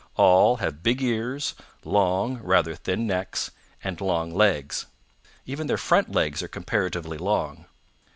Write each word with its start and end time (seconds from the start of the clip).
All 0.15 0.55
have 0.55 0.81
big 0.81 0.99
ears, 1.03 1.53
long, 1.85 2.39
rather 2.41 2.73
thin 2.73 3.05
necks, 3.05 3.51
and 3.83 4.01
long 4.01 4.33
legs. 4.33 4.87
Even 5.45 5.67
their 5.67 5.77
front 5.77 6.11
legs 6.11 6.41
are 6.41 6.47
comparatively 6.47 7.19
long. 7.19 7.65